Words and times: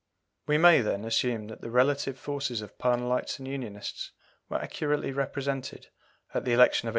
We 0.47 0.57
may, 0.57 0.81
then, 0.81 1.05
assume 1.05 1.45
that 1.49 1.61
the 1.61 1.69
relative 1.69 2.17
forces 2.17 2.63
of 2.63 2.79
Parnellites 2.79 3.37
and 3.37 3.47
Unionists 3.47 4.13
were 4.49 4.57
accurately 4.59 5.11
represented 5.11 5.89
at 6.33 6.43
the 6.43 6.53
election 6.53 6.87
of 6.87 6.89
1885. 6.89 6.89